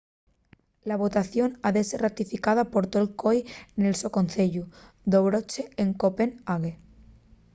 la 0.83 0.97
votación 0.97 1.59
ha 1.61 1.71
ser 1.83 1.99
ratificada 2.05 2.63
por 2.71 2.83
tol 2.93 3.07
coi 3.21 3.39
nel 3.81 3.95
so 4.01 4.07
conceyu 4.17 4.63
d’ochobre 5.11 5.61
en 5.83 5.89
copenh.ague 6.01 6.73